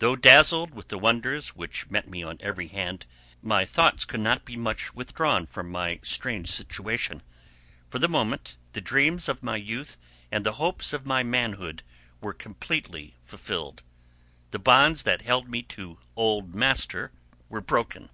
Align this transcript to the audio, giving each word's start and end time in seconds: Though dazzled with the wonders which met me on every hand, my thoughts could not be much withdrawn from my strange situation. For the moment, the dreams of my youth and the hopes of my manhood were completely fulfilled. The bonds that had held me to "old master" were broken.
Though 0.00 0.16
dazzled 0.16 0.74
with 0.74 0.88
the 0.88 0.98
wonders 0.98 1.50
which 1.50 1.88
met 1.88 2.08
me 2.08 2.24
on 2.24 2.36
every 2.40 2.66
hand, 2.66 3.06
my 3.40 3.64
thoughts 3.64 4.04
could 4.04 4.18
not 4.18 4.44
be 4.44 4.56
much 4.56 4.92
withdrawn 4.92 5.46
from 5.46 5.70
my 5.70 6.00
strange 6.02 6.50
situation. 6.50 7.22
For 7.88 8.00
the 8.00 8.08
moment, 8.08 8.56
the 8.72 8.80
dreams 8.80 9.28
of 9.28 9.40
my 9.40 9.54
youth 9.54 9.96
and 10.32 10.44
the 10.44 10.54
hopes 10.54 10.92
of 10.92 11.06
my 11.06 11.22
manhood 11.22 11.84
were 12.20 12.34
completely 12.34 13.14
fulfilled. 13.22 13.84
The 14.50 14.58
bonds 14.58 15.04
that 15.04 15.20
had 15.20 15.28
held 15.28 15.48
me 15.48 15.62
to 15.62 16.00
"old 16.16 16.56
master" 16.56 17.12
were 17.48 17.60
broken. 17.60 18.08